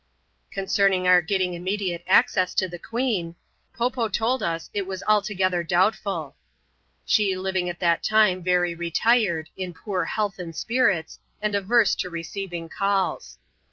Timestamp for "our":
1.07-1.21